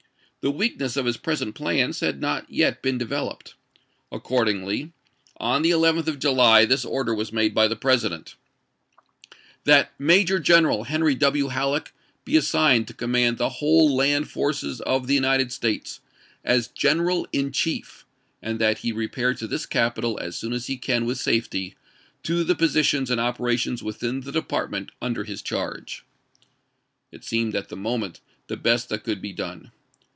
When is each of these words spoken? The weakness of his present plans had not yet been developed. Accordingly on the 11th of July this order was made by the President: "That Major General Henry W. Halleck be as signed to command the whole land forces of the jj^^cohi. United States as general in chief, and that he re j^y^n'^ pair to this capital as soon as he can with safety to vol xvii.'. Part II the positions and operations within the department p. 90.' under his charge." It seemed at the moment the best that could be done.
The 0.43 0.49
weakness 0.49 0.97
of 0.97 1.05
his 1.05 1.17
present 1.17 1.53
plans 1.53 1.99
had 1.99 2.19
not 2.19 2.49
yet 2.49 2.81
been 2.81 2.97
developed. 2.97 3.53
Accordingly 4.11 4.91
on 5.37 5.61
the 5.61 5.69
11th 5.69 6.07
of 6.07 6.17
July 6.17 6.65
this 6.65 6.83
order 6.83 7.13
was 7.13 7.31
made 7.31 7.53
by 7.53 7.67
the 7.67 7.75
President: 7.75 8.33
"That 9.65 9.93
Major 9.99 10.39
General 10.39 10.85
Henry 10.85 11.13
W. 11.13 11.49
Halleck 11.49 11.93
be 12.25 12.37
as 12.37 12.47
signed 12.47 12.87
to 12.87 12.95
command 12.95 13.37
the 13.37 13.49
whole 13.49 13.95
land 13.95 14.31
forces 14.31 14.81
of 14.81 15.05
the 15.05 15.13
jj^^cohi. 15.13 15.17
United 15.17 15.51
States 15.51 15.99
as 16.43 16.67
general 16.69 17.27
in 17.31 17.51
chief, 17.51 18.07
and 18.41 18.57
that 18.57 18.79
he 18.79 18.91
re 18.91 19.07
j^y^n'^ 19.07 19.11
pair 19.13 19.33
to 19.35 19.45
this 19.45 19.67
capital 19.67 20.17
as 20.19 20.35
soon 20.35 20.53
as 20.53 20.65
he 20.65 20.75
can 20.75 21.05
with 21.05 21.19
safety 21.19 21.75
to 22.23 22.43
vol 22.43 22.43
xvii.'. 22.43 22.45
Part 22.45 22.45
II 22.45 22.45
the 22.47 22.55
positions 22.55 23.11
and 23.11 23.21
operations 23.21 23.83
within 23.83 24.21
the 24.21 24.31
department 24.31 24.87
p. 24.87 24.93
90.' 24.93 24.95
under 25.05 25.23
his 25.23 25.43
charge." 25.43 26.03
It 27.11 27.23
seemed 27.23 27.55
at 27.55 27.69
the 27.69 27.77
moment 27.77 28.21
the 28.47 28.57
best 28.57 28.89
that 28.89 29.03
could 29.03 29.21
be 29.21 29.33
done. 29.33 29.69